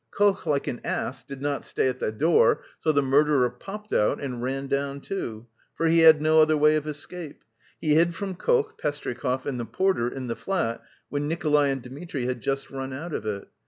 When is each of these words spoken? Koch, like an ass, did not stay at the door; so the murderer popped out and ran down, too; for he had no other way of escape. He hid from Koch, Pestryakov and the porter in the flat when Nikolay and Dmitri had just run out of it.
Koch, 0.09 0.47
like 0.47 0.65
an 0.65 0.81
ass, 0.83 1.23
did 1.23 1.43
not 1.43 1.63
stay 1.63 1.87
at 1.87 1.99
the 1.99 2.11
door; 2.11 2.63
so 2.79 2.91
the 2.91 3.03
murderer 3.03 3.51
popped 3.51 3.93
out 3.93 4.19
and 4.19 4.41
ran 4.41 4.65
down, 4.65 4.99
too; 4.99 5.45
for 5.75 5.85
he 5.85 5.99
had 5.99 6.23
no 6.23 6.41
other 6.41 6.57
way 6.57 6.75
of 6.75 6.87
escape. 6.87 7.43
He 7.79 7.93
hid 7.93 8.15
from 8.15 8.33
Koch, 8.33 8.79
Pestryakov 8.79 9.45
and 9.45 9.59
the 9.59 9.65
porter 9.65 10.09
in 10.09 10.25
the 10.25 10.35
flat 10.35 10.81
when 11.09 11.27
Nikolay 11.27 11.69
and 11.69 11.83
Dmitri 11.83 12.25
had 12.25 12.41
just 12.41 12.71
run 12.71 12.93
out 12.93 13.13
of 13.13 13.27
it. 13.27 13.47